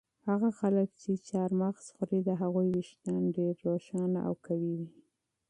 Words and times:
هغه 0.29 0.49
خلک 0.59 0.87
چې 1.01 1.11
چهارمغز 1.27 1.85
خوري 1.95 2.19
د 2.25 2.29
هغوی 2.41 2.67
ویښتان 2.69 3.21
ډېر 3.37 3.53
روښانه 3.67 4.19
او 4.27 4.33
قوي 4.45 4.73
وي. 4.79 4.91